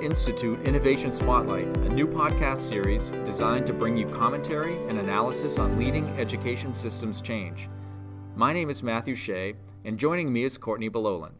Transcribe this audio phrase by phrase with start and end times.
[0.00, 5.78] Institute Innovation Spotlight, a new podcast series designed to bring you commentary and analysis on
[5.78, 7.68] leading education systems change.
[8.34, 9.54] My name is Matthew Shea,
[9.84, 11.32] and joining me is Courtney Belolan.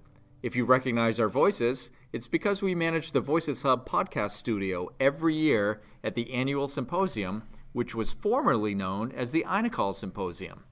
[0.43, 5.35] If you recognize our voices, it's because we manage the Voices Hub podcast studio every
[5.35, 7.43] year at the annual symposium,
[7.73, 10.65] which was formerly known as the INACOL Symposium.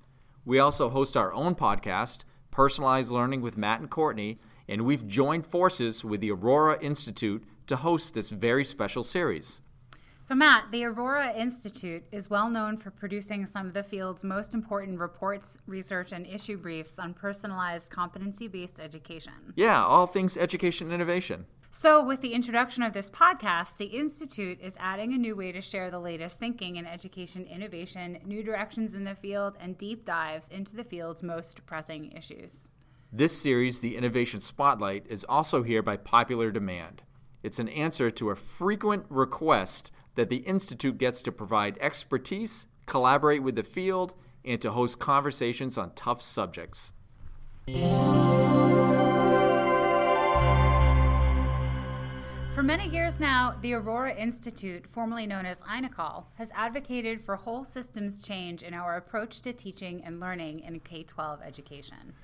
[0.45, 4.38] We also host our own podcast, Personalized Learning with Matt and Courtney,
[4.69, 9.62] and we've joined forces with the Aurora Institute to host this very special series.
[10.27, 14.55] So, Matt, the Aurora Institute is well known for producing some of the field's most
[14.55, 19.52] important reports, research, and issue briefs on personalized competency based education.
[19.55, 21.45] Yeah, all things education innovation.
[21.70, 25.60] So, with the introduction of this podcast, the Institute is adding a new way to
[25.60, 30.48] share the latest thinking in education innovation, new directions in the field, and deep dives
[30.48, 32.69] into the field's most pressing issues.
[33.12, 37.02] This series, The Innovation Spotlight, is also here by popular demand.
[37.45, 43.42] It's an answer to a frequent request that the Institute gets to provide expertise, collaborate
[43.42, 44.14] with the field,
[44.47, 46.95] and to host conversations on tough subjects.
[52.55, 57.64] For many years now, the Aurora Institute, formerly known as INACOL, has advocated for whole
[57.64, 62.14] systems change in our approach to teaching and learning in K 12 education.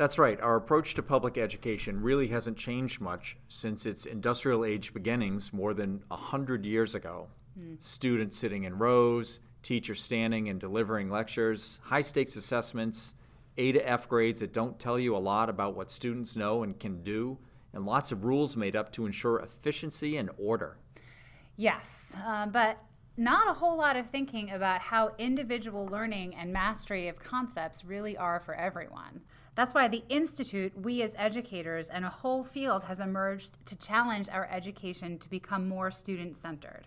[0.00, 0.40] That's right.
[0.40, 5.74] Our approach to public education really hasn't changed much since its industrial age beginnings more
[5.74, 7.28] than 100 years ago.
[7.60, 7.82] Mm.
[7.82, 13.14] Students sitting in rows, teachers standing and delivering lectures, high stakes assessments,
[13.58, 16.80] A to F grades that don't tell you a lot about what students know and
[16.80, 17.36] can do,
[17.74, 20.78] and lots of rules made up to ensure efficiency and order.
[21.58, 22.82] Yes, uh, but
[23.18, 28.16] not a whole lot of thinking about how individual learning and mastery of concepts really
[28.16, 29.20] are for everyone.
[29.54, 34.28] That's why the Institute, we as educators, and a whole field has emerged to challenge
[34.28, 36.86] our education to become more student centered.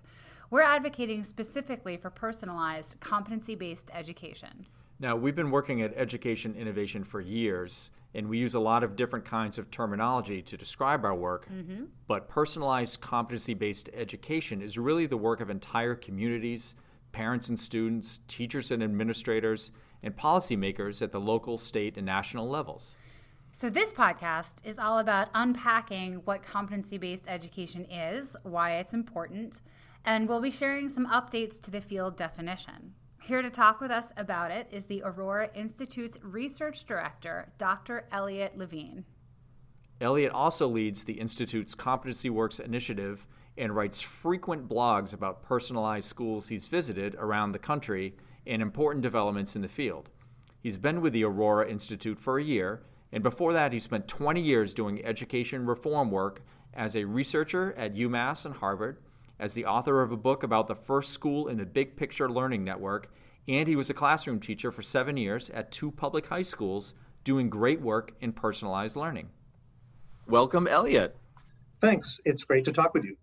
[0.50, 4.66] We're advocating specifically for personalized, competency based education.
[5.00, 8.96] Now, we've been working at education innovation for years, and we use a lot of
[8.96, 11.50] different kinds of terminology to describe our work.
[11.52, 11.86] Mm-hmm.
[12.08, 16.76] But personalized, competency based education is really the work of entire communities,
[17.12, 19.72] parents and students, teachers and administrators,
[20.04, 22.98] and policymakers at the local, state, and national levels.
[23.52, 29.62] So, this podcast is all about unpacking what competency based education is, why it's important,
[30.06, 32.94] and we'll be sharing some updates to the field definition.
[33.22, 38.06] Here to talk with us about it is the Aurora Institute's Research Director, Dr.
[38.12, 39.06] Eliot Levine.
[40.02, 43.26] Eliot also leads the Institute's Competency Works initiative
[43.58, 48.16] and writes frequent blogs about personalized schools he's visited around the country
[48.48, 50.10] and important developments in the field.
[50.60, 54.42] He's been with the Aurora Institute for a year, and before that, he spent 20
[54.42, 56.42] years doing education reform work
[56.74, 58.98] as a researcher at UMass and Harvard
[59.40, 62.64] as the author of a book about the first school in the Big Picture Learning
[62.64, 63.12] Network,
[63.48, 66.94] and he was a classroom teacher for seven years at two public high schools
[67.24, 69.30] doing great work in personalized learning.
[70.28, 71.16] Welcome, Eliot.
[71.82, 72.20] Thanks.
[72.26, 73.18] It's great to talk with you.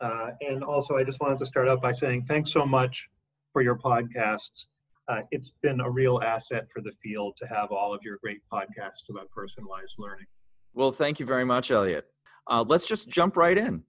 [0.00, 3.10] Uh, and also, I just wanted to start out by saying thanks so much
[3.58, 4.66] for your podcasts.
[5.08, 8.38] Uh, it's been a real asset for the field to have all of your great
[8.52, 10.26] podcasts about personalized learning.
[10.74, 12.04] Well, thank you very much, Eliot.
[12.46, 13.82] Uh, let's just jump right in.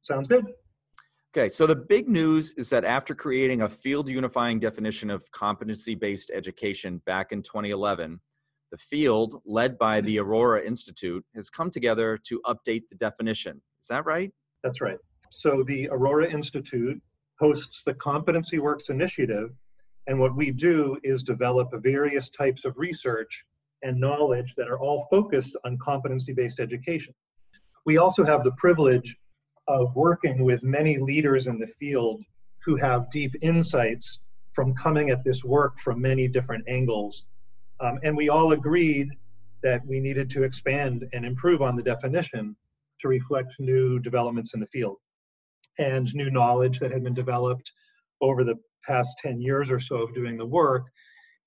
[0.00, 0.46] Sounds good.
[1.36, 5.94] Okay, so the big news is that after creating a field unifying definition of competency
[5.94, 8.18] based education back in 2011,
[8.70, 13.60] the field, led by the Aurora Institute, has come together to update the definition.
[13.82, 14.32] Is that right?
[14.64, 14.96] That's right.
[15.30, 16.98] So the Aurora Institute
[17.38, 19.56] hosts the Competency Works Initiative,
[20.06, 23.44] and what we do is develop various types of research
[23.82, 27.14] and knowledge that are all focused on competency based education.
[27.84, 29.16] We also have the privilege
[29.68, 32.22] of working with many leaders in the field
[32.64, 34.22] who have deep insights
[34.52, 37.26] from coming at this work from many different angles.
[37.80, 39.10] Um, and we all agreed
[39.62, 42.56] that we needed to expand and improve on the definition
[43.00, 44.96] to reflect new developments in the field
[45.78, 47.72] and new knowledge that had been developed
[48.20, 48.56] over the
[48.86, 50.86] past 10 years or so of doing the work,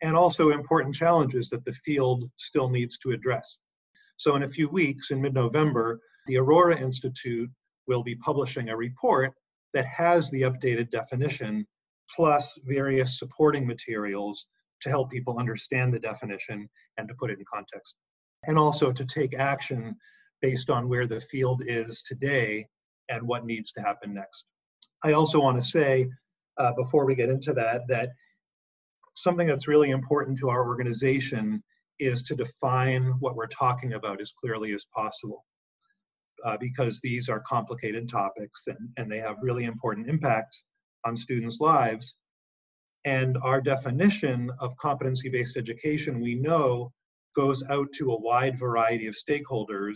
[0.02, 3.58] and also important challenges that the field still needs to address.
[4.18, 7.50] So, in a few weeks, in mid November, the Aurora Institute
[7.88, 9.34] will be publishing a report
[9.74, 11.66] that has the updated definition
[12.16, 14.48] plus various supporting materials
[14.82, 17.96] to help people understand the definition and to put it in context.
[18.46, 19.96] And also to take action
[20.42, 22.66] based on where the field is today
[23.10, 24.46] and what needs to happen next.
[25.04, 26.10] I also want to say,
[26.58, 28.10] uh, before we get into that, that
[29.16, 31.64] something that's really important to our organization
[32.00, 35.46] is to define what we're talking about as clearly as possible
[36.46, 40.64] uh, because these are complicated topics and, and they have really important impacts
[41.06, 42.16] on students' lives.
[43.06, 46.92] And our definition of competency based education, we know,
[47.36, 49.96] goes out to a wide variety of stakeholders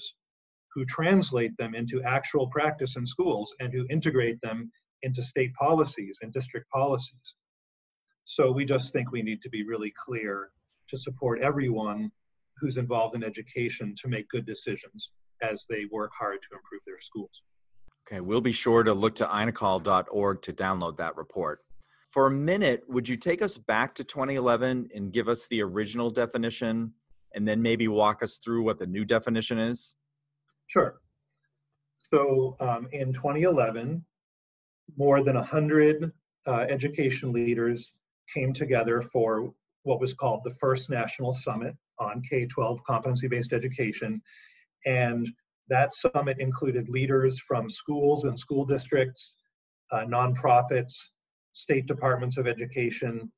[0.73, 4.71] who translate them into actual practice in schools and who integrate them
[5.03, 7.35] into state policies and district policies.
[8.25, 10.49] So we just think we need to be really clear
[10.89, 12.11] to support everyone
[12.57, 15.11] who's involved in education to make good decisions
[15.41, 17.41] as they work hard to improve their schools.
[18.07, 21.59] Okay, we'll be sure to look to inacol.org to download that report.
[22.11, 26.09] For a minute, would you take us back to 2011 and give us the original
[26.09, 26.93] definition
[27.33, 29.95] and then maybe walk us through what the new definition is?
[30.73, 30.95] Sure.
[32.11, 34.03] So um, in 2011,
[34.97, 36.11] more than 100
[36.47, 37.93] uh, education leaders
[38.33, 39.53] came together for
[39.83, 44.19] what was called the first national summit on K 12 competency based education.
[44.83, 45.29] And
[45.67, 49.35] that summit included leaders from schools and school districts,
[49.91, 50.95] uh, nonprofits,
[51.51, 53.31] state departments of education,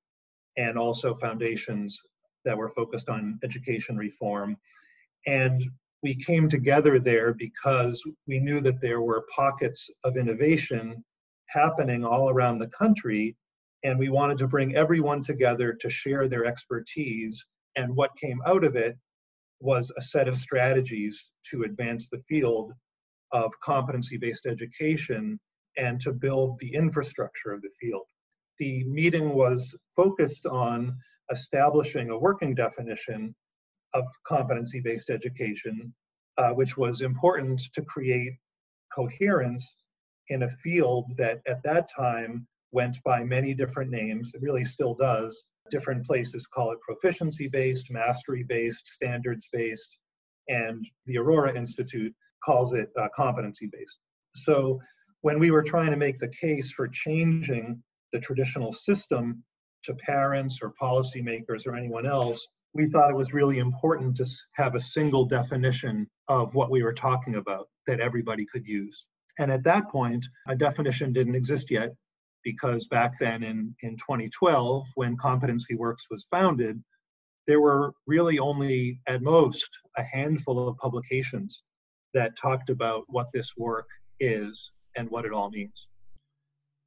[0.55, 2.01] and also foundations
[2.45, 4.55] that were focused on education reform.
[5.27, 5.61] And
[6.05, 11.03] we came together there because we knew that there were pockets of innovation
[11.47, 13.35] happening all around the country,
[13.83, 17.43] and we wanted to bring everyone together to share their expertise.
[17.75, 18.95] And what came out of it
[19.59, 22.71] was a set of strategies to advance the field
[23.31, 25.39] of competency based education
[25.75, 28.05] and to build the infrastructure of the field.
[28.59, 30.95] The meeting was focused on
[31.31, 33.33] establishing a working definition
[33.95, 35.93] of competency based education,
[36.37, 38.33] uh, which was important to create
[38.93, 39.75] coherence
[40.29, 44.33] in a field that at that time went by many different names.
[44.35, 45.45] It really still does.
[45.71, 49.97] Different places call it proficiency based, mastery based, standards based,
[50.49, 52.13] and the Aurora Institute
[52.43, 53.99] calls it uh, competency based.
[54.33, 54.79] So
[55.21, 57.81] when we were trying to make the case for changing
[58.11, 59.43] the traditional system
[59.83, 64.25] to parents or policymakers or anyone else, we thought it was really important to
[64.55, 69.07] have a single definition of what we were talking about that everybody could use.
[69.39, 71.93] And at that point, a definition didn't exist yet
[72.43, 76.83] because back then in, in 2012, when Competency Works was founded,
[77.47, 81.63] there were really only at most a handful of publications
[82.13, 83.87] that talked about what this work
[84.19, 85.87] is and what it all means.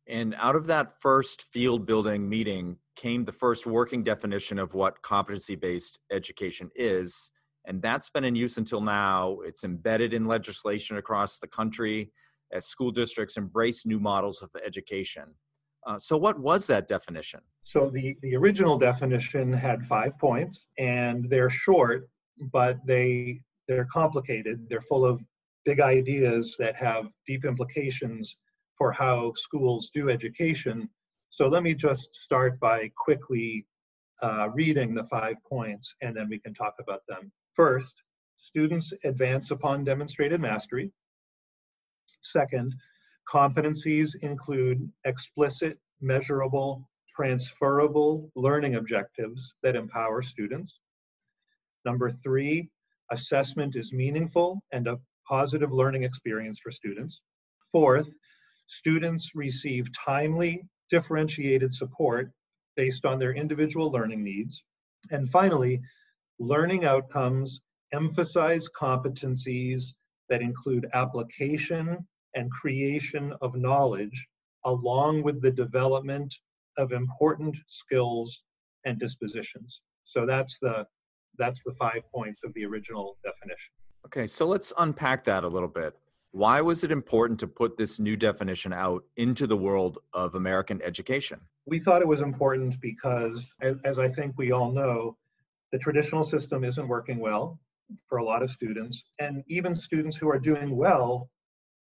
[0.09, 5.03] And out of that first field building meeting came the first working definition of what
[5.03, 7.31] competency based education is.
[7.67, 9.39] And that's been in use until now.
[9.45, 12.11] It's embedded in legislation across the country
[12.53, 15.35] as school districts embrace new models of education.
[15.87, 17.41] Uh, so, what was that definition?
[17.63, 22.09] So, the, the original definition had five points, and they're short,
[22.53, 24.67] but they they're complicated.
[24.69, 25.23] They're full of
[25.65, 28.39] big ideas that have deep implications
[28.79, 30.89] for how schools do education.
[31.29, 33.67] So, let me just start by quickly
[34.23, 37.31] uh, reading the five points, and then we can talk about them.
[37.55, 37.95] First,
[38.37, 40.91] students advance upon demonstrated mastery.
[42.23, 42.75] Second,
[43.29, 50.81] competencies include explicit, measurable, transferable learning objectives that empower students.
[51.85, 52.71] Number three,
[53.11, 54.99] assessment is meaningful and a
[55.29, 57.21] positive learning experience for students.
[57.71, 58.11] Fourth,
[58.69, 62.31] students receive timely, differentiated support
[62.77, 64.65] based on their individual learning needs.
[65.11, 65.81] And finally,
[66.39, 67.61] learning outcomes
[67.93, 69.95] emphasize competencies
[70.29, 74.29] that include application and creation of knowledge,
[74.65, 76.33] along with the development
[76.77, 78.45] of important skills
[78.85, 79.81] and dispositions.
[80.05, 80.87] So that's the
[81.39, 83.73] that's the five points of the original definition.
[84.07, 85.95] Okay, so let's unpack that a little bit.
[86.39, 90.81] Why was it important to put this new definition out into the world of American
[90.83, 91.41] education?
[91.67, 95.17] We thought it was important because, as I think we all know,
[95.73, 97.59] the traditional system isn't working well
[98.09, 99.03] for a lot of students.
[99.19, 101.29] And even students who are doing well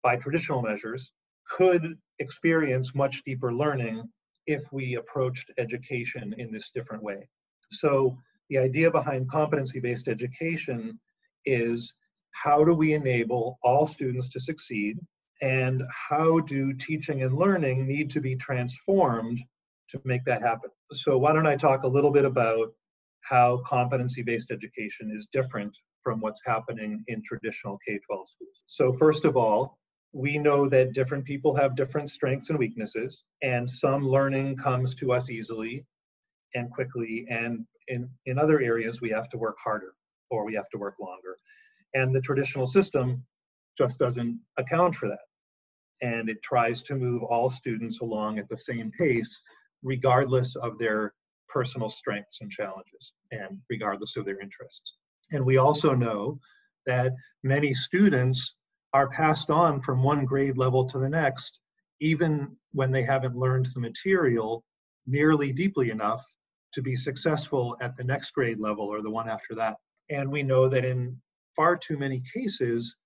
[0.02, 1.14] by traditional measures
[1.48, 4.02] could experience much deeper learning
[4.46, 7.26] if we approached education in this different way.
[7.70, 8.18] So,
[8.50, 11.00] the idea behind competency based education
[11.46, 11.94] is
[12.32, 14.98] how do we enable all students to succeed?
[15.40, 19.40] And how do teaching and learning need to be transformed
[19.88, 20.70] to make that happen?
[20.92, 22.72] So, why don't I talk a little bit about
[23.22, 28.62] how competency based education is different from what's happening in traditional K 12 schools.
[28.66, 29.78] So, first of all,
[30.12, 35.12] we know that different people have different strengths and weaknesses, and some learning comes to
[35.12, 35.86] us easily
[36.54, 39.94] and quickly, and in, in other areas, we have to work harder
[40.30, 41.36] or we have to work longer.
[41.94, 43.24] And the traditional system
[43.78, 45.26] just doesn't account for that.
[46.00, 49.40] And it tries to move all students along at the same pace,
[49.82, 51.14] regardless of their
[51.48, 54.96] personal strengths and challenges, and regardless of their interests.
[55.30, 56.38] And we also know
[56.86, 58.56] that many students
[58.92, 61.60] are passed on from one grade level to the next,
[62.00, 64.64] even when they haven't learned the material
[65.06, 66.24] nearly deeply enough
[66.72, 69.76] to be successful at the next grade level or the one after that.
[70.10, 71.20] And we know that in
[71.56, 72.96] far too many cases,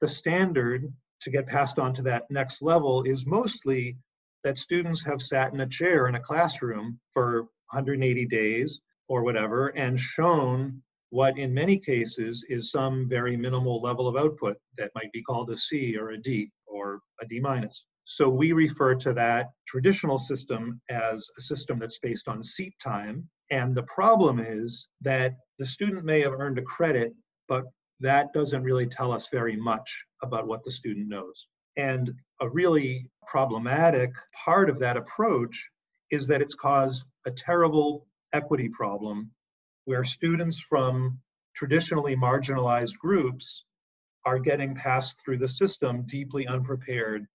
[0.00, 3.96] the standard to get passed on to that next level is mostly
[4.44, 9.68] that students have sat in a chair in a classroom for 180 days or whatever
[9.68, 15.10] and shown what in many cases is some very minimal level of output that might
[15.12, 17.86] be called a C or a D or a D minus.
[18.04, 23.28] So we refer to that traditional system as a system that's based on seat time.
[23.50, 27.14] And the problem is that the student may have earned a credit,
[27.48, 27.64] but
[28.00, 31.48] that doesn't really tell us very much about what the student knows.
[31.76, 34.10] And a really problematic
[34.44, 35.70] part of that approach
[36.10, 39.30] is that it's caused a terrible equity problem
[39.84, 41.18] where students from
[41.54, 43.64] traditionally marginalized groups
[44.24, 47.26] are getting passed through the system deeply unprepared,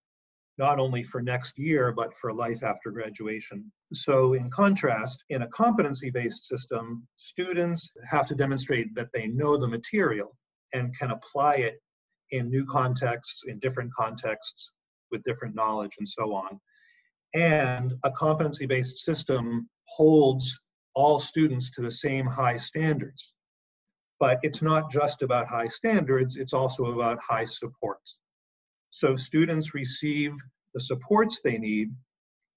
[0.58, 3.72] not only for next year, but for life after graduation.
[3.94, 9.58] So, in contrast, in a competency based system, students have to demonstrate that they know
[9.58, 10.36] the material
[10.74, 11.82] and can apply it
[12.32, 14.72] in new contexts, in different contexts,
[15.12, 16.60] with different knowledge, and so on.
[17.34, 20.62] And a competency based system holds
[20.94, 23.34] all students to the same high standards.
[24.20, 28.20] But it's not just about high standards, it's also about high supports.
[28.90, 30.34] So students receive
[30.74, 31.92] the supports they need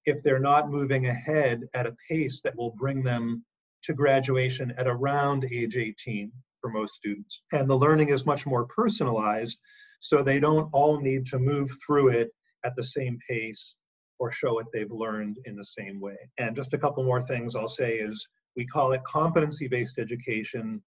[0.05, 3.43] if they're not moving ahead at a pace that will bring them
[3.83, 6.31] to graduation at around age 18
[6.65, 7.43] for most students.
[7.53, 9.59] And the learning is much more personalized,
[9.99, 12.29] so they don't all need to move through it
[12.65, 13.75] at the same pace
[14.17, 16.17] or show what they've learned in the same way.
[16.39, 20.81] And just a couple more things I'll say is we call it competency based education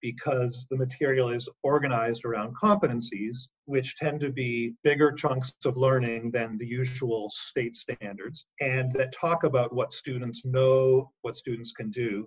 [0.00, 6.32] because the material is organized around competencies, which tend to be bigger chunks of learning
[6.32, 11.90] than the usual state standards, and that talk about what students know, what students can
[11.90, 12.26] do.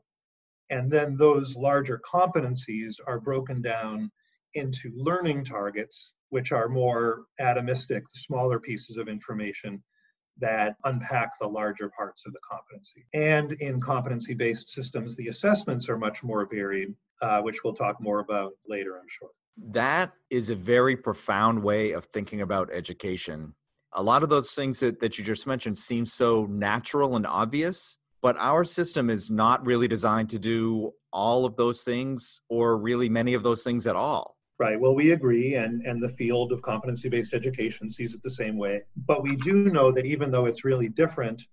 [0.70, 4.12] And then those larger competencies are broken down
[4.56, 9.84] into learning targets, which are more atomistic, smaller pieces of information
[10.38, 13.06] that unpack the larger parts of the competency.
[13.14, 18.02] And in competency based systems, the assessments are much more varied, uh, which we'll talk
[18.02, 19.30] more about later, I'm sure.
[19.72, 23.56] That is a very profound way of thinking about education.
[23.94, 27.98] A lot of those things that, that you just mentioned seem so natural and obvious,
[28.25, 33.08] but our system is not really designed to do all of those things or really
[33.08, 34.36] many of those things at all.
[34.58, 34.79] Right.
[34.79, 38.58] Well, we agree, and, and the field of competency based education sees it the same
[38.58, 38.82] way.
[39.05, 41.46] But we do know that even though it's really different,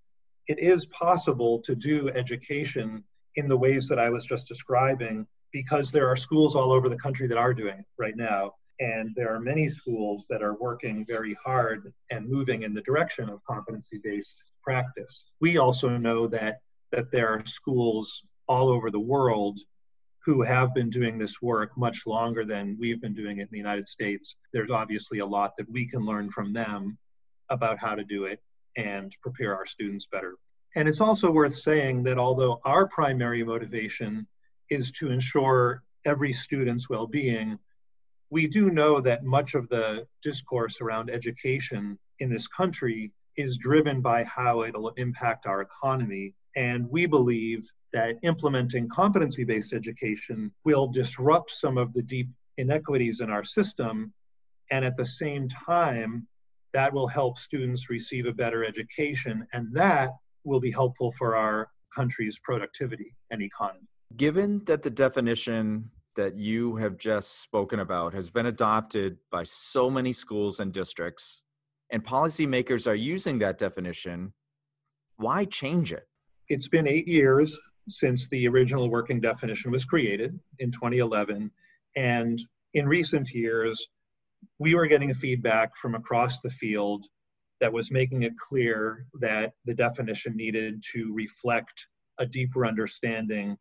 [0.46, 3.04] it is possible to do education
[3.36, 6.96] in the ways that I was just describing because there are schools all over the
[6.96, 8.54] country that are doing it right now.
[8.80, 13.28] And there are many schools that are working very hard and moving in the direction
[13.28, 15.24] of competency based practice.
[15.40, 16.60] We also know that,
[16.90, 19.60] that there are schools all over the world
[20.24, 23.58] who have been doing this work much longer than we've been doing it in the
[23.58, 24.36] United States.
[24.52, 26.96] There's obviously a lot that we can learn from them
[27.50, 28.40] about how to do it
[28.76, 30.36] and prepare our students better.
[30.74, 34.26] And it's also worth saying that although our primary motivation
[34.70, 37.58] is to ensure every student's well being,
[38.32, 44.00] we do know that much of the discourse around education in this country is driven
[44.00, 46.34] by how it'll impact our economy.
[46.56, 53.20] And we believe that implementing competency based education will disrupt some of the deep inequities
[53.20, 54.14] in our system.
[54.70, 56.26] And at the same time,
[56.72, 59.46] that will help students receive a better education.
[59.52, 60.08] And that
[60.44, 63.86] will be helpful for our country's productivity and economy.
[64.16, 69.90] Given that the definition that you have just spoken about has been adopted by so
[69.90, 71.42] many schools and districts,
[71.90, 74.32] and policymakers are using that definition,
[75.16, 76.08] why change it?
[76.48, 81.50] It's been eight years since the original working definition was created in 2011.
[81.96, 82.40] And
[82.74, 83.88] in recent years,
[84.58, 87.06] we were getting feedback from across the field
[87.60, 91.86] that was making it clear that the definition needed to reflect
[92.18, 93.56] a deeper understanding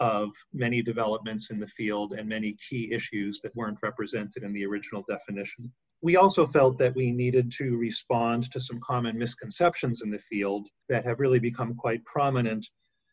[0.00, 4.64] of many developments in the field and many key issues that weren't represented in the
[4.64, 5.70] original definition.
[6.02, 10.68] We also felt that we needed to respond to some common misconceptions in the field
[10.88, 12.68] that have really become quite prominent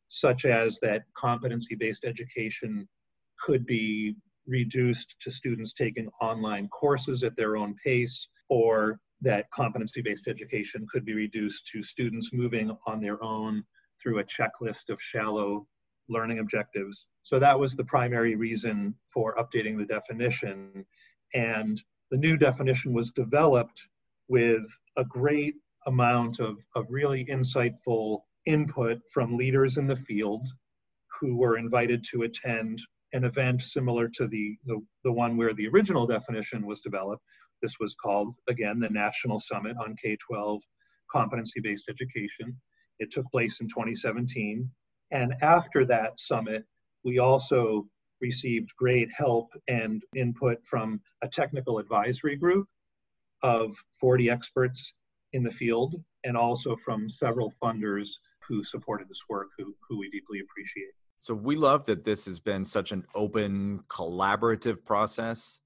[0.09, 2.87] such as that competency based education
[3.39, 10.01] could be reduced to students taking online courses at their own pace, or that competency
[10.01, 13.63] based education could be reduced to students moving on their own
[14.01, 15.65] through a checklist of shallow
[16.11, 17.07] learning objectives.
[17.23, 20.85] So that was the primary reason for updating the definition.
[21.33, 23.87] And the new definition was developed
[24.27, 24.63] with
[24.97, 25.55] a great
[25.87, 30.47] amount of, of really insightful input from leaders in the field
[31.19, 32.79] who were invited to attend
[33.13, 37.23] an event similar to the, the, the one where the original definition was developed.
[37.61, 40.61] This was called, again, the National Summit on K 12
[41.11, 42.59] Competency Based Education.
[42.99, 44.69] It took place in 2017.
[45.11, 46.65] And after that summit,
[47.03, 47.87] we also
[48.21, 52.67] received great help and input from a technical advisory group
[53.43, 54.93] of 40 experts
[55.33, 58.09] in the field and also from several funders
[58.47, 60.91] who supported this work who, who we deeply appreciate.
[61.19, 65.59] So we love that this has been such an open, collaborative process.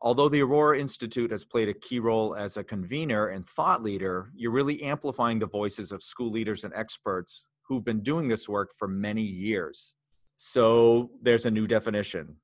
[0.00, 4.30] Although the Aurora Institute has played a key role as a convener and thought leader,
[4.34, 8.72] you're really amplifying the voices of school leaders and experts who've been doing this work
[8.78, 9.94] for many years.
[10.36, 12.36] So there's a new definition.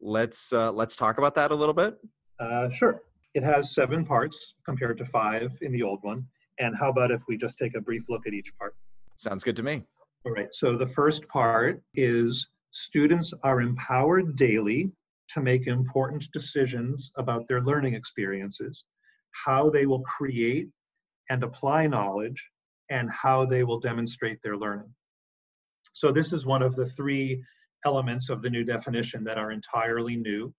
[0.00, 1.96] Let's uh, let's talk about that a little bit.
[2.38, 3.02] Uh, sure.
[3.34, 6.26] It has seven parts compared to five in the old one.
[6.60, 8.76] And how about if we just take a brief look at each part?
[9.16, 9.82] Sounds good to me.
[10.24, 10.52] All right.
[10.52, 14.92] So the first part is students are empowered daily
[15.28, 18.84] to make important decisions about their learning experiences,
[19.32, 20.68] how they will create
[21.30, 22.50] and apply knowledge,
[22.90, 24.92] and how they will demonstrate their learning.
[25.92, 27.42] So this is one of the three
[27.84, 30.52] elements of the new definition that are entirely new.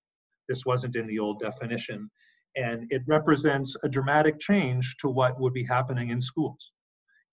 [0.48, 2.10] This wasn't in the old definition.
[2.56, 6.72] And it represents a dramatic change to what would be happening in schools.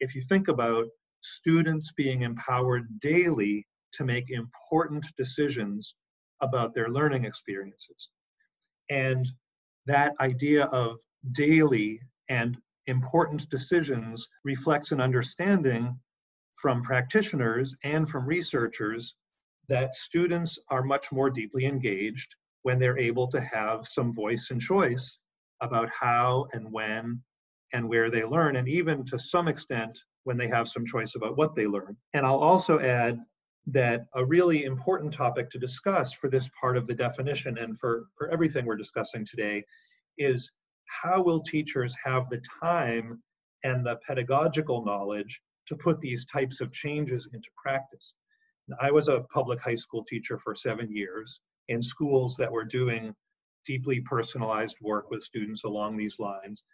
[0.00, 0.86] If you think about
[1.22, 5.94] students being empowered daily to make important decisions
[6.40, 8.10] about their learning experiences.
[8.90, 9.28] And
[9.86, 10.96] that idea of
[11.32, 15.98] daily and important decisions reflects an understanding
[16.54, 19.14] from practitioners and from researchers
[19.68, 24.60] that students are much more deeply engaged when they're able to have some voice and
[24.60, 25.18] choice
[25.60, 27.22] about how and when
[27.72, 31.36] and where they learn, and even to some extent when they have some choice about
[31.36, 31.96] what they learn.
[32.12, 33.18] And I'll also add
[33.66, 38.04] that a really important topic to discuss for this part of the definition and for,
[38.16, 39.64] for everything we're discussing today
[40.18, 40.50] is
[41.02, 43.22] how will teachers have the time
[43.64, 48.14] and the pedagogical knowledge to put these types of changes into practice?
[48.80, 53.14] I was a public high school teacher for seven years in schools that were doing
[53.64, 56.64] deeply personalized work with students along these lines.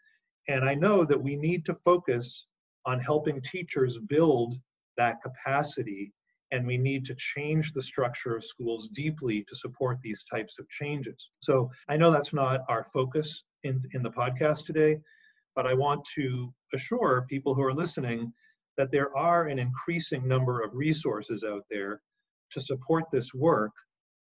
[0.48, 2.46] And I know that we need to focus
[2.86, 4.56] on helping teachers build
[4.96, 6.12] that capacity
[6.50, 10.68] and we need to change the structure of schools deeply to support these types of
[10.70, 11.30] changes.
[11.40, 14.98] So I know that's not our focus in, in the podcast today,
[15.54, 18.32] but I want to assure people who are listening
[18.76, 22.00] that there are an increasing number of resources out there
[22.52, 23.72] to support this work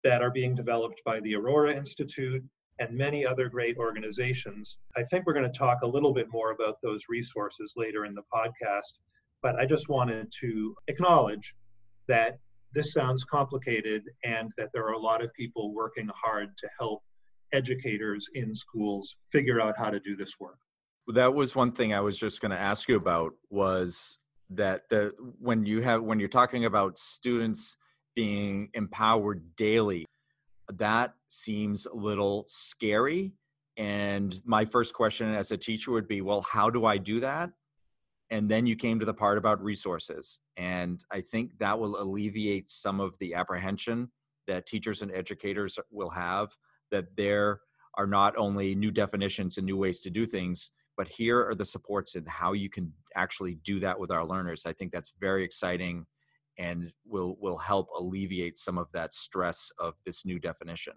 [0.03, 2.43] that are being developed by the Aurora Institute
[2.79, 4.79] and many other great organizations.
[4.97, 8.15] I think we're going to talk a little bit more about those resources later in
[8.15, 8.97] the podcast,
[9.43, 11.53] but I just wanted to acknowledge
[12.07, 12.39] that
[12.73, 17.03] this sounds complicated and that there are a lot of people working hard to help
[17.53, 20.59] educators in schools figure out how to do this work.
[21.07, 24.17] That was one thing I was just going to ask you about was
[24.51, 27.77] that the when you have when you're talking about students
[28.15, 30.05] being empowered daily
[30.77, 33.33] that seems a little scary.
[33.77, 37.51] And my first question as a teacher would be well how do i do that?
[38.29, 40.39] And then you came to the part about resources.
[40.57, 44.11] And i think that will alleviate some of the apprehension
[44.47, 46.55] that teachers and educators will have
[46.91, 47.61] that there
[47.97, 51.65] are not only new definitions and new ways to do things but here are the
[51.65, 54.67] supports and how you can actually do that with our learners.
[54.67, 56.05] I think that's very exciting
[56.59, 60.93] and will will help alleviate some of that stress of this new definition.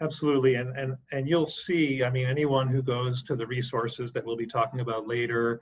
[0.00, 4.24] Absolutely and and and you'll see i mean anyone who goes to the resources that
[4.24, 5.60] we'll be talking about later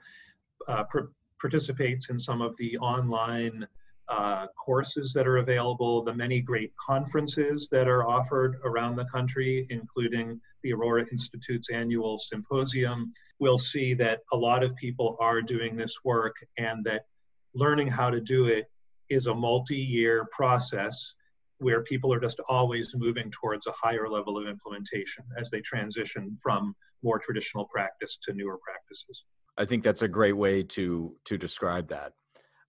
[0.67, 3.67] uh, pr- participates in some of the online
[4.09, 9.67] uh, courses that are available, the many great conferences that are offered around the country,
[9.69, 15.75] including the Aurora Institute's annual symposium, we'll see that a lot of people are doing
[15.75, 17.05] this work and that
[17.53, 18.69] learning how to do it
[19.09, 21.15] is a multi year process
[21.59, 26.37] where people are just always moving towards a higher level of implementation as they transition
[26.41, 29.23] from more traditional practice to newer practices.
[29.57, 32.13] I think that's a great way to to describe that.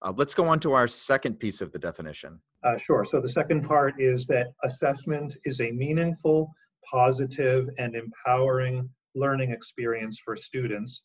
[0.03, 2.41] Uh, let's go on to our second piece of the definition.
[2.63, 3.05] Uh, sure.
[3.05, 6.53] So the second part is that assessment is a meaningful,
[6.91, 11.05] positive, and empowering learning experience for students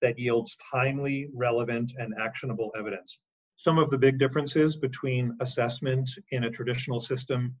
[0.00, 3.20] that yields timely, relevant, and actionable evidence.
[3.56, 7.54] Some of the big differences between assessment in a traditional system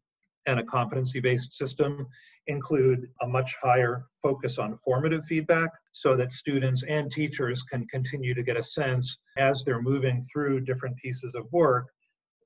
[0.46, 2.06] and a competency based system
[2.46, 8.34] include a much higher focus on formative feedback so that students and teachers can continue
[8.34, 11.86] to get a sense as they're moving through different pieces of work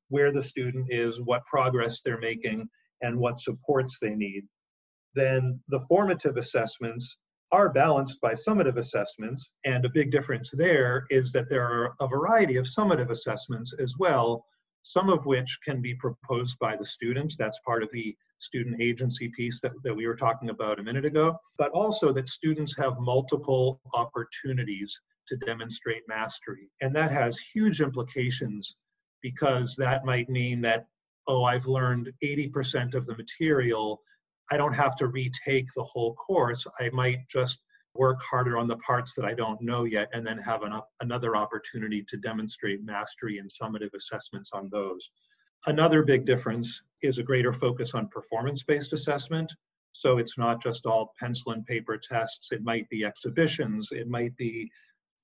[0.08, 2.68] where the student is, what progress they're making,
[3.02, 4.44] and what supports they need.
[5.14, 7.18] Then the formative assessments
[7.52, 12.08] are balanced by summative assessments, and a big difference there is that there are a
[12.08, 14.44] variety of summative assessments as well,
[14.86, 17.34] some of which can be proposed by the students.
[17.34, 21.04] That's part of the student agency piece that, that we were talking about a minute
[21.04, 26.70] ago, but also that students have multiple opportunities to demonstrate mastery.
[26.80, 28.76] And that has huge implications
[29.22, 30.86] because that might mean that,
[31.26, 34.00] oh, I've learned 80% of the material.
[34.52, 36.64] I don't have to retake the whole course.
[36.78, 37.58] I might just
[37.98, 41.36] work harder on the parts that I don't know yet and then have an, another
[41.36, 45.10] opportunity to demonstrate mastery and summative assessments on those.
[45.66, 49.52] Another big difference is a greater focus on performance based assessment.
[49.92, 54.36] So it's not just all pencil and paper tests, it might be exhibitions, it might
[54.36, 54.70] be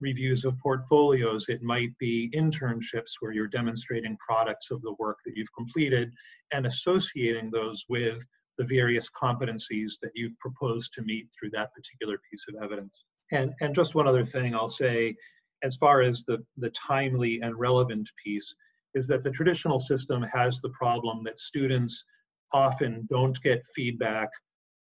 [0.01, 5.37] reviews of portfolios, it might be internships where you're demonstrating products of the work that
[5.37, 6.13] you've completed
[6.53, 8.25] and associating those with
[8.63, 13.05] the various competencies that you've proposed to meet through that particular piece of evidence.
[13.33, 15.17] And, and just one other thing I'll say,
[15.63, 18.55] as far as the, the timely and relevant piece,
[18.95, 22.05] is that the traditional system has the problem that students
[22.53, 24.29] often don't get feedback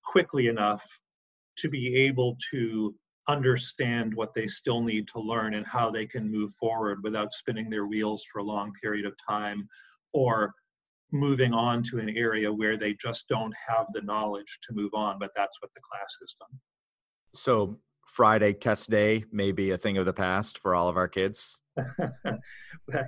[0.05, 0.85] quickly enough
[1.59, 2.95] to be able to
[3.29, 7.69] understand what they still need to learn and how they can move forward without spinning
[7.69, 9.69] their wheels for a long period of time
[10.13, 10.53] or
[11.13, 15.19] moving on to an area where they just don't have the knowledge to move on
[15.19, 16.59] but that's what the class has done.
[17.35, 21.09] So friday test day may be a thing of the past for all of our
[21.09, 21.61] kids?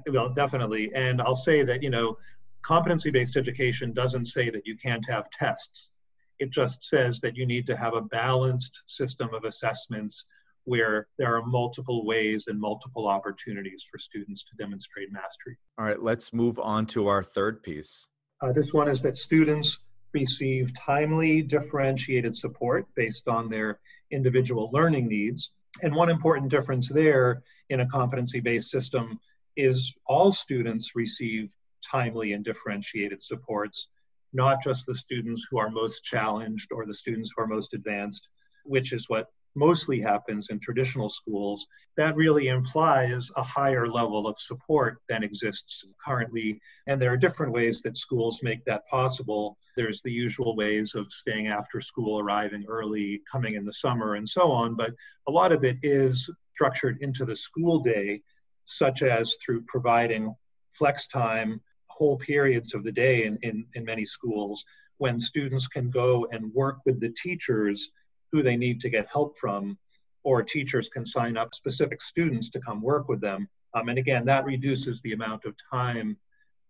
[0.09, 0.95] Well definitely.
[0.95, 2.17] And i'll say that you know
[2.63, 5.91] competency based education doesn't say that you can't have tests.
[6.39, 10.25] It just says that you need to have a balanced system of assessments
[10.65, 15.57] where there are multiple ways and multiple opportunities for students to demonstrate mastery.
[15.79, 18.07] All right, let's move on to our third piece.
[18.41, 25.09] Uh, this one is that students receive timely, differentiated support based on their individual learning
[25.09, 25.51] needs.
[25.83, 29.19] And one important difference there in a competency based system
[29.57, 31.55] is all students receive
[31.91, 33.89] timely and differentiated supports
[34.33, 38.29] not just the students who are most challenged or the students who are most advanced,
[38.65, 44.39] which is what mostly happens in traditional schools, that really implies a higher level of
[44.39, 46.61] support than exists currently.
[46.87, 49.57] And there are different ways that schools make that possible.
[49.77, 54.29] There's the usual ways of staying after school, arriving early, coming in the summer, and
[54.29, 54.75] so on.
[54.75, 54.95] But
[55.29, 58.23] a lot of it is structured into the school day,
[58.65, 60.35] such as through providing
[60.71, 64.65] flex time whole periods of the day in, in, in many schools
[64.99, 67.91] when students can go and work with the teachers
[68.33, 69.79] who they need to get help from,
[70.25, 73.49] or teachers can sign up specific students to come work with them.
[73.75, 76.17] Um, and again, that reduces the amount of time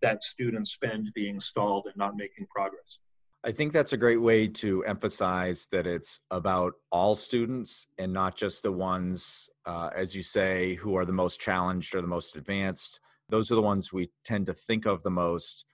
[0.02, 2.98] that students spend being stalled and not making progress.
[3.44, 8.36] I think that's a great way to emphasize that it's about all students and not
[8.36, 12.36] just the ones, uh, as you say, who are the most challenged or the most
[12.36, 13.00] advanced
[13.32, 15.64] those are the ones we tend to think of the most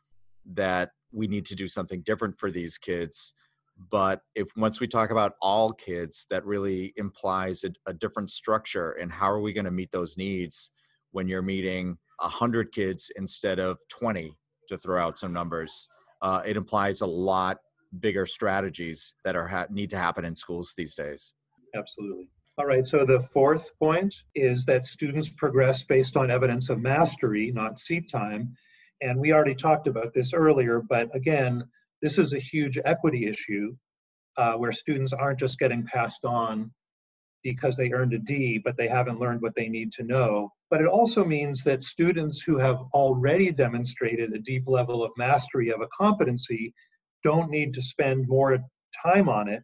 [0.47, 3.35] that we need to do something different for these kids
[3.91, 8.93] but if once we talk about all kids that really implies a, a different structure
[8.93, 10.71] and how are we going to meet those needs
[11.13, 14.37] when you're meeting 100 kids instead of 20
[14.69, 15.89] to throw out some numbers
[16.23, 17.59] uh, it implies a lot
[18.01, 21.35] bigger strategies that are ha- need to happen in schools these days
[21.75, 26.81] absolutely all right, so the fourth point is that students progress based on evidence of
[26.81, 28.53] mastery, not seat time.
[29.01, 31.63] And we already talked about this earlier, but again,
[32.03, 33.75] this is a huge equity issue
[34.37, 36.71] uh, where students aren't just getting passed on
[37.43, 40.51] because they earned a D, but they haven't learned what they need to know.
[40.71, 45.71] But it also means that students who have already demonstrated a deep level of mastery
[45.71, 46.75] of a competency
[47.23, 48.59] don't need to spend more
[49.03, 49.63] time on it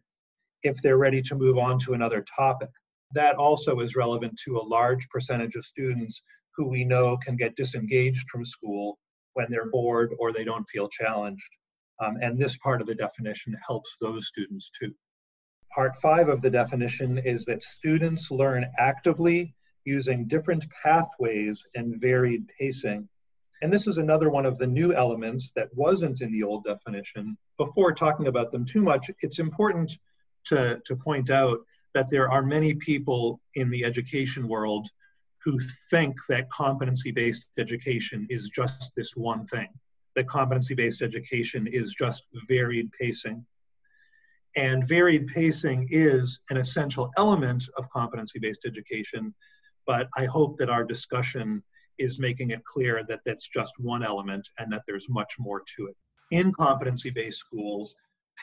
[0.63, 2.69] if they're ready to move on to another topic
[3.15, 6.21] that also is relevant to a large percentage of students
[6.55, 8.97] who we know can get disengaged from school
[9.33, 11.49] when they're bored or they don't feel challenged.
[11.99, 14.93] Um, and this part of the definition helps those students too.
[15.73, 19.53] Part five of the definition is that students learn actively
[19.85, 23.07] using different pathways and varied pacing.
[23.61, 27.37] And this is another one of the new elements that wasn't in the old definition.
[27.57, 29.97] Before talking about them too much, it's important
[30.45, 31.59] to, to point out
[31.93, 34.89] that there are many people in the education world
[35.43, 39.67] who think that competency based education is just this one thing,
[40.15, 43.45] that competency based education is just varied pacing.
[44.55, 49.33] And varied pacing is an essential element of competency based education,
[49.85, 51.61] but I hope that our discussion
[51.97, 55.87] is making it clear that that's just one element and that there's much more to
[55.87, 55.95] it.
[56.31, 57.93] In competency based schools,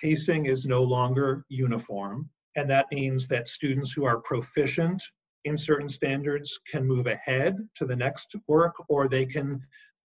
[0.00, 5.02] pacing is no longer uniform, and that means that students who are proficient
[5.44, 9.61] in certain standards can move ahead to the next work or they can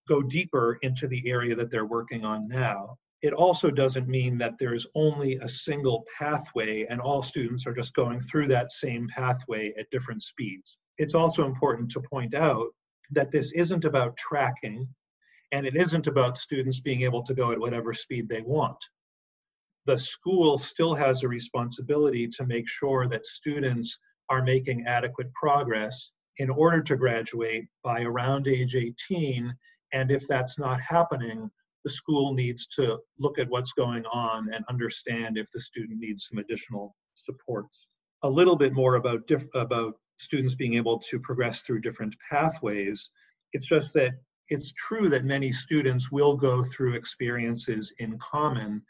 [0.08, 2.98] go deeper into the area that they're working on now.
[3.22, 7.96] It also doesn't mean that there's only a single pathway and all students are just
[7.96, 10.78] going through that same pathway at different speeds.
[10.98, 12.68] It's also important to point out
[13.12, 14.88] that this isn't about tracking
[15.52, 18.78] and it isn't about students being able to go at whatever speed they want.
[19.86, 23.98] The school still has a responsibility to make sure that students
[24.30, 29.56] are making adequate progress in order to graduate by around age 18.
[29.94, 31.50] And if that's not happening,
[31.84, 36.28] the school needs to look at what's going on and understand if the student needs
[36.28, 37.88] some additional supports.
[38.24, 43.10] A little bit more about, diff- about students being able to progress through different pathways.
[43.54, 44.14] It's just that
[44.50, 48.82] it's true that many students will go through experiences in common,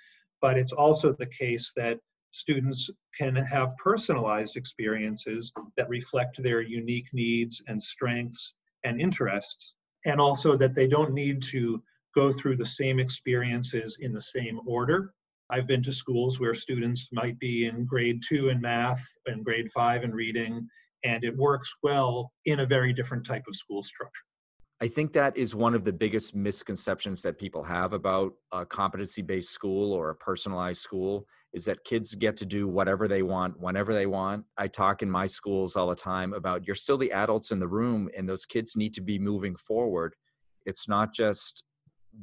[0.42, 2.00] but it's also the case that
[2.32, 10.20] students can have personalized experiences that reflect their unique needs and strengths and interests, and
[10.20, 11.82] also that they don't need to
[12.16, 15.14] go through the same experiences in the same order.
[15.50, 19.72] I've been to schools where students might be in grade two in math and grade
[19.72, 20.68] five in reading,
[21.04, 24.24] and it works well in a very different type of school structure.
[24.80, 29.24] I think that is one of the biggest misconceptions that people have about a competency
[29.24, 31.26] based school or a personalized school
[31.58, 34.46] is that kids get to do whatever they want whenever they want.
[34.58, 37.68] I talk in my schools all the time about you're still the adults in the
[37.68, 40.14] room and those kids need to be moving forward.
[40.68, 41.64] It's not just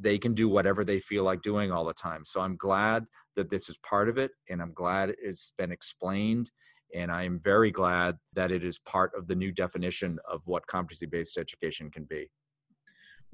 [0.01, 2.25] they can do whatever they feel like doing all the time.
[2.25, 6.53] So I'm glad that this is part of it and I'm glad it's been explained
[6.95, 10.65] and I am very glad that it is part of the new definition of what
[10.69, 12.31] competency based education can be.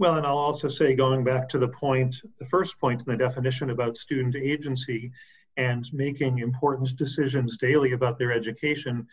[0.01, 3.19] Well, and I'll also say, going back to the point, the first point in the
[3.19, 5.13] definition about student agency
[5.61, 9.07] and making important decisions daily about their education,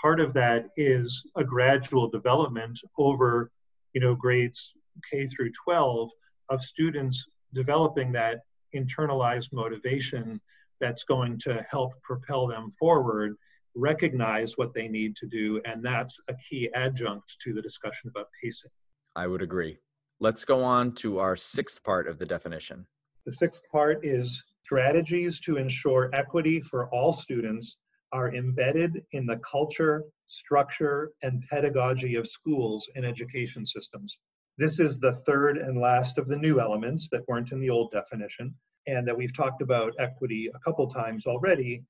[0.00, 3.52] part of that is a gradual development over,
[3.94, 4.74] you know, grades
[5.08, 6.10] K through 12
[6.48, 8.40] of students developing that
[8.74, 10.40] internalized motivation
[10.80, 13.36] that's going to help propel them forward
[13.76, 18.26] recognize what they need to do, and that's a key adjunct to the discussion about
[18.42, 18.72] pacing.
[19.14, 19.78] I would agree.
[20.18, 22.86] Let's go on to our sixth part of the definition.
[23.24, 27.76] The sixth part is strategies to ensure equity for all students
[28.12, 34.18] are embedded in the culture, structure, and pedagogy of schools and education systems.
[34.58, 37.92] This is the third and last of the new elements that weren't in the old
[37.92, 38.54] definition,
[38.88, 41.84] and that we've talked about equity a couple times already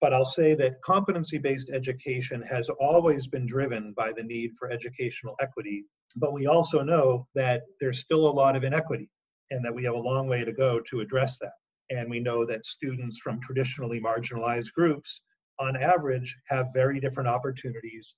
[0.00, 4.70] but I'll say that competency based education has always been driven by the need for
[4.70, 5.84] educational equity.
[6.16, 9.10] But we also know that there's still a lot of inequity
[9.50, 11.52] and that we have a long way to go to address that.
[11.90, 15.22] And we know that students from traditionally marginalized groups,
[15.58, 18.14] on average, have very different opportunities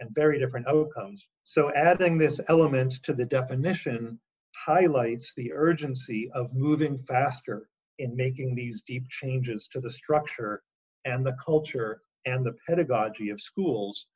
[0.00, 1.28] and very different outcomes.
[1.42, 4.18] So adding this element to the definition
[4.54, 10.62] highlights the urgency of moving faster in making these deep changes to the structure
[11.04, 14.06] and the culture and the pedagogy of schools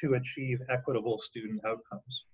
[0.00, 2.26] to achieve equitable student outcomes.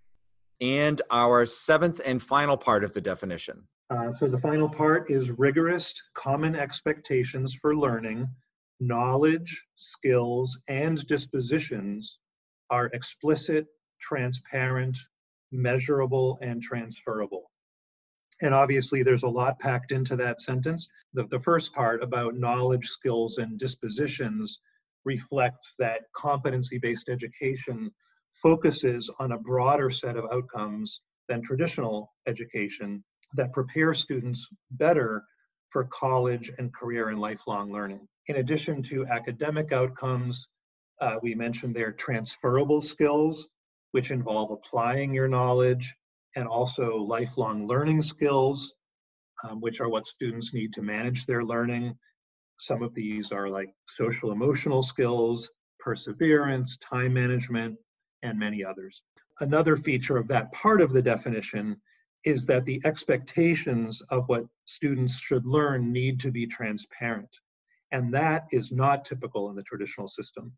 [0.60, 3.68] And our seventh and final part of the definition.
[3.90, 8.27] Uh, so the final part is rigorous common expectations for learning,
[8.81, 12.18] knowledge, skills, and dispositions
[12.70, 13.66] are explicit,
[14.01, 14.97] transparent,
[15.53, 17.51] measurable, and transferable.
[18.42, 20.88] And obviously, there's a lot packed into that sentence.
[21.12, 24.61] The, the first part about knowledge, skills, and dispositions
[25.05, 27.92] reflects that competency based education
[28.33, 35.25] focuses on a broader set of outcomes than traditional education that prepare students better
[35.68, 38.07] for college and career and lifelong learning.
[38.29, 40.47] In addition to academic outcomes,
[41.01, 43.49] uh, we mentioned there transferable skills,
[43.90, 45.94] which involve applying your knowledge
[46.37, 48.73] and also lifelong learning skills,
[49.42, 51.97] um, which are what students need to manage their learning.
[52.59, 57.77] Some of these are like social emotional skills, perseverance, time management,
[58.23, 59.03] and many others.
[59.40, 61.81] Another feature of that part of the definition
[62.24, 67.28] is that the expectations of what students should learn need to be transparent.
[67.92, 70.52] And that is not typical in the traditional system.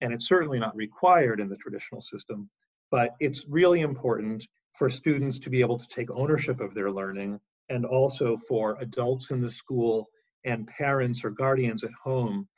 [0.00, 2.48] And it's certainly not required in the traditional system,
[2.90, 7.40] but it's really important for students to be able to take ownership of their learning
[7.68, 10.08] and also for adults in the school
[10.44, 12.48] and parents or guardians at home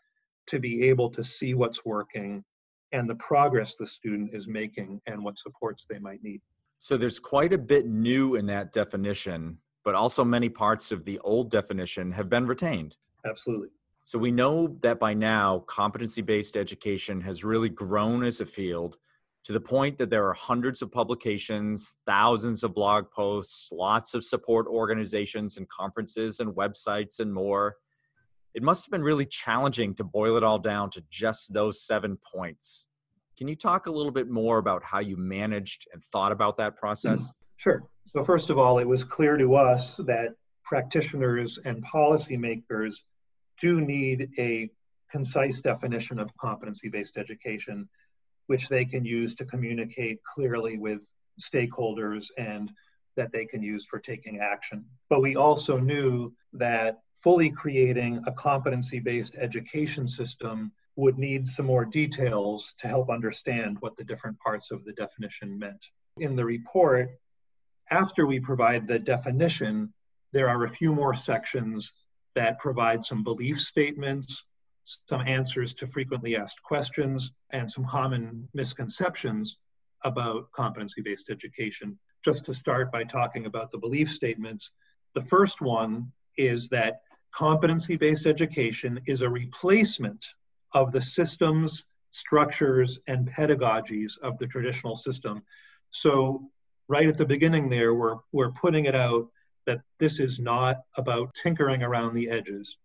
[0.47, 2.45] to be able to see what's working
[2.93, 6.41] and the progress the student is making and what supports they might need.
[6.79, 11.19] So there's quite a bit new in that definition, but also many parts of the
[11.21, 12.97] old definition have been retained.
[13.25, 13.69] Absolutely.
[14.03, 18.99] So we know that by now, competency based education has really grown as a field
[19.45, 24.25] to the point that there are hundreds of publications, thousands of blog posts, lots of
[24.25, 27.77] support organizations and conferences and websites and more.
[28.55, 32.17] It must have been really challenging to boil it all down to just those seven
[32.17, 32.87] points.
[33.37, 36.73] Can you talk a little bit more about how you managed and thought about that
[36.73, 36.81] mm-hmm.
[36.81, 37.35] process?
[37.57, 37.83] Sure.
[38.05, 42.97] So, first of all, it was clear to us that practitioners and policymakers
[43.61, 44.71] do need a
[45.11, 47.89] concise definition of competency based education
[48.47, 52.71] which they can use to communicate clearly with stakeholders and
[53.17, 54.85] that they can use for taking action.
[55.09, 61.67] But we also knew that fully creating a competency based education system would need some
[61.67, 65.85] more details to help understand what the different parts of the definition meant.
[66.19, 67.11] In the report,
[67.91, 69.93] after we provide the definition,
[70.33, 71.93] there are a few more sections
[72.35, 74.47] that provide some belief statements
[74.85, 79.59] some answers to frequently asked questions, and some common misconceptions
[80.05, 81.99] about competency based education.
[82.25, 84.71] Just to start by talking about the belief statements,
[85.15, 87.01] the first one is that
[87.33, 90.25] competency based education is a replacement
[90.75, 95.43] of the systems, structures, and pedagogies of the traditional system.
[95.91, 96.51] So,
[96.89, 99.29] right at the beginning, there, we're, we're putting it out
[99.67, 102.77] that this is not about tinkering around the edges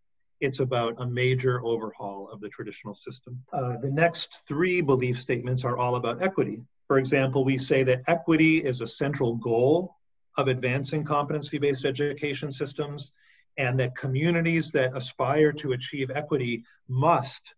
[0.41, 3.41] it's about a major overhaul of the traditional system.
[3.52, 6.63] Uh, the next three belief statements are all about equity.
[6.88, 9.95] For example, we say that equity is a central goal
[10.38, 13.12] of advancing competency based education systems,
[13.58, 17.54] and that communities that aspire to achieve equity must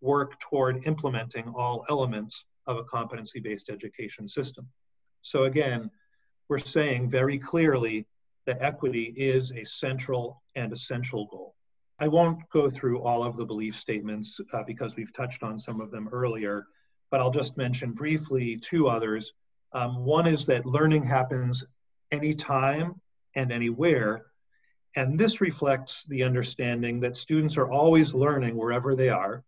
[0.00, 4.66] work toward implementing all elements of a competency based education system.
[5.22, 5.90] So, again,
[6.48, 8.06] we're saying very clearly
[8.46, 11.54] that equity is a central and essential goal.
[11.98, 15.80] I won't go through all of the belief statements uh, because we've touched on some
[15.80, 16.66] of them earlier,
[17.10, 19.34] but I'll just mention briefly two others.
[19.72, 21.64] Um, one is that learning happens
[22.10, 23.00] anytime
[23.34, 24.26] and anywhere.
[24.96, 29.44] And this reflects the understanding that students are always learning wherever they are,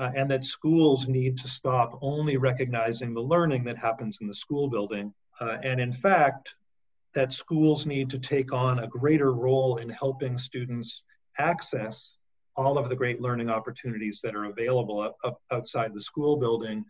[0.00, 4.34] uh, and that schools need to stop only recognizing the learning that happens in the
[4.34, 5.12] school building.
[5.38, 6.54] Uh, and in fact,
[7.12, 11.02] that schools need to take on a greater role in helping students
[11.38, 12.12] access
[12.56, 15.14] all of the great learning opportunities that are available
[15.50, 16.82] outside the school building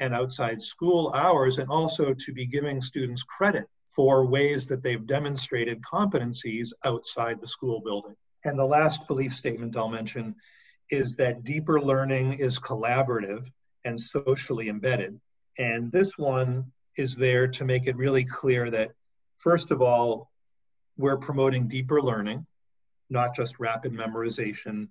[0.00, 5.06] and outside school hours, and also to be giving students credit for ways that they've
[5.06, 8.16] demonstrated competencies outside the school building.
[8.44, 10.34] And the last belief statement I'll mention
[10.94, 13.46] is that deeper learning is collaborative
[13.84, 15.20] and socially embedded.
[15.58, 18.92] And this one is there to make it really clear that,
[19.34, 20.30] first of all,
[20.96, 22.46] we're promoting deeper learning
[23.10, 24.88] not just rapid memorization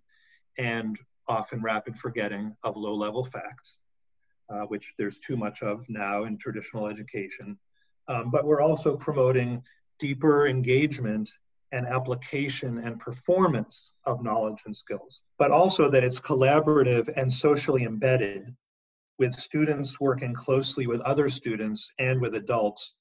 [0.58, 3.78] and often rapid forgetting of low level facts,
[4.50, 7.58] uh, which there's too much of now in traditional education.
[8.08, 9.64] Um, but we're also promoting
[10.00, 11.32] deeper engagement
[11.74, 17.84] and application and performance of knowledge and skills, but also that it's collaborative and socially
[17.84, 18.56] embedded
[19.20, 22.96] with students working closely with other students and with adults.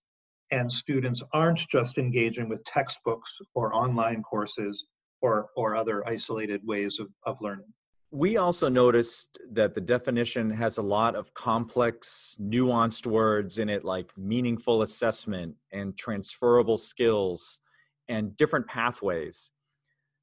[0.50, 4.86] And students aren't just engaging with textbooks or online courses,
[5.22, 7.72] or, or other isolated ways of, of learning.
[8.10, 13.84] We also noticed that the definition has a lot of complex, nuanced words in it,
[13.84, 17.60] like meaningful assessment and transferable skills
[18.12, 19.50] and different pathways.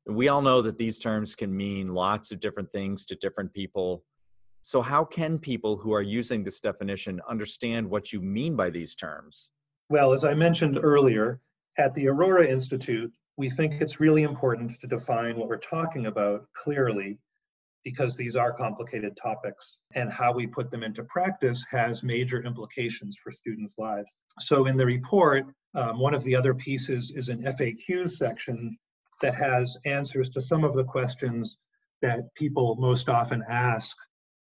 [0.06, 4.04] We all know that these terms can mean lots of different things to different people.
[4.62, 8.96] So, how can people who are using this definition understand what you mean by these
[8.96, 9.52] terms?
[9.90, 11.42] Well, as I mentioned earlier,
[11.78, 16.46] at the Aurora Institute, we think it's really important to define what we're talking about
[16.54, 17.18] clearly
[17.84, 23.18] because these are complicated topics and how we put them into practice has major implications
[23.18, 24.12] for students' lives.
[24.40, 28.78] So, in the report, um, one of the other pieces is an FAQ section
[29.22, 31.57] that has answers to some of the questions
[32.01, 33.95] that people most often ask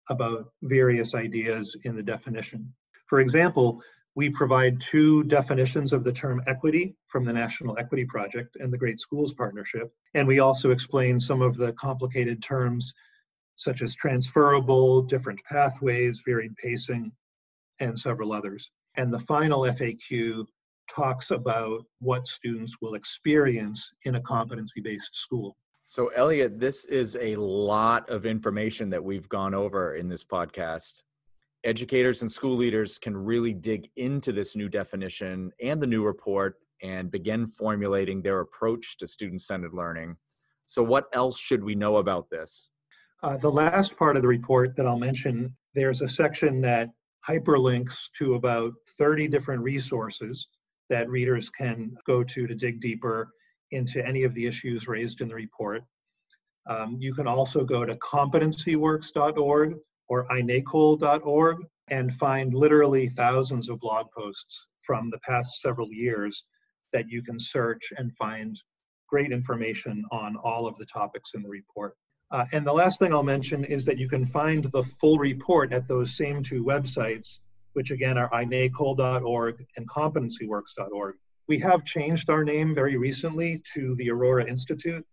[0.08, 2.72] about various ideas in the definition.
[3.06, 3.82] For example,
[4.14, 8.76] We provide two definitions of the term equity from the National Equity Project and the
[8.76, 9.90] Great Schools Partnership.
[10.12, 12.92] And we also explain some of the complicated terms
[13.56, 17.12] such as transferable, different pathways, varied pacing,
[17.80, 18.70] and several others.
[18.96, 20.44] And the final FAQ
[20.94, 25.56] talks about what students will experience in a competency based school.
[25.86, 31.02] So, Eliot, this is a lot of information that we've gone over in this podcast
[31.64, 36.56] educators and school leaders can really dig into this new definition and the new report
[36.82, 40.16] and begin formulating their approach to student centered learning.
[40.64, 42.72] So, what else should we know about this?
[43.22, 46.90] Uh, the last part of the report that I'll mention, there's a section that
[47.28, 50.48] hyperlinks to about 30 different resources
[50.92, 53.32] that readers can go to to dig deeper
[53.70, 55.82] into any of the issues raised in the report.
[56.66, 59.76] Um, you can also go to competencyworks.org
[60.08, 61.56] or inacol.org
[61.88, 66.44] and find literally thousands of blog posts from the past several years
[66.92, 68.60] that you can search and find
[69.08, 71.94] great information on all of the topics in the report.
[72.30, 75.72] Uh, and the last thing I'll mention is that you can find the full report
[75.72, 77.40] at those same two websites,
[77.72, 81.14] which again are inacol.org and competencyworks.org.
[81.48, 85.04] We have changed our name very recently to the Aurora Institute,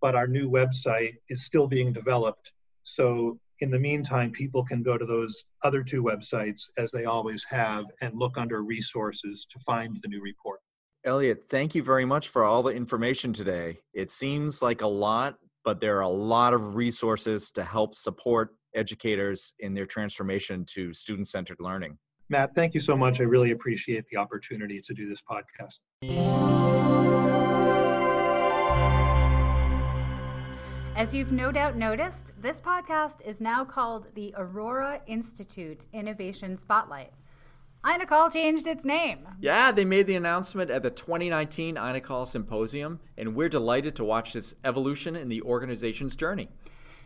[0.00, 2.52] but our new website is still being developed.
[2.82, 7.44] So in the meantime, people can go to those other two websites as they always
[7.44, 10.60] have and look under resources to find the new report.
[11.04, 13.78] Eliot, thank you very much for all the information today.
[13.94, 18.54] It seems like a lot, but there are a lot of resources to help support
[18.74, 21.98] educators in their transformation to student centered learning.
[22.30, 23.20] Matt, thank you so much.
[23.20, 25.78] I really appreciate the opportunity to do this podcast.
[30.94, 37.12] As you've no doubt noticed, this podcast is now called the Aurora Institute Innovation Spotlight.
[37.84, 39.26] INACOL changed its name.
[39.40, 44.32] Yeah, they made the announcement at the 2019 INACOL Symposium, and we're delighted to watch
[44.32, 46.50] this evolution in the organization's journey.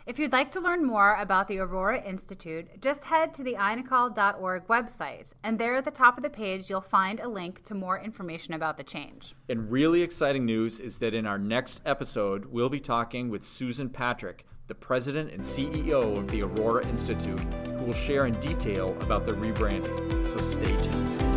[0.05, 4.67] If you'd like to learn more about the Aurora Institute, just head to the inacol.org
[4.67, 8.01] website, and there at the top of the page, you'll find a link to more
[8.01, 9.37] information about the change.
[9.49, 13.89] And really exciting news is that in our next episode, we'll be talking with Susan
[13.89, 19.25] Patrick, the president and CEO of the Aurora Institute, who will share in detail about
[19.25, 20.29] the rebranding.
[20.29, 21.32] So stay tuned.